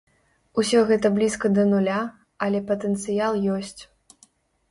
Усё 0.61 0.79
гэта 0.91 1.09
блізка 1.17 1.51
да 1.57 1.65
нуля, 1.73 1.99
але 2.45 2.59
патэнцыял 2.71 3.33
ёсць. 3.57 3.81